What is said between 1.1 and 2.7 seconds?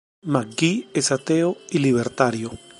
ateo y libertario.